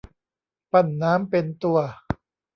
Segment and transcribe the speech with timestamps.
[0.71, 1.79] ปั้นน้ำเป็นตัว